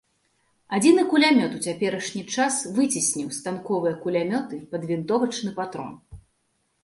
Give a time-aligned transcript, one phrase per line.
[0.77, 5.93] Адзіны кулямёт ў цяперашні час выцесніў станковыя кулямёты пад вінтовачны патрон.